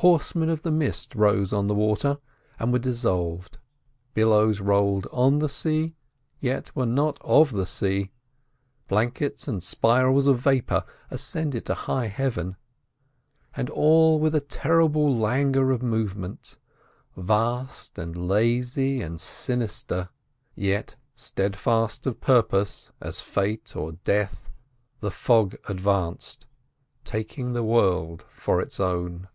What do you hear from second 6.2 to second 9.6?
yet were not of the sea; blankets and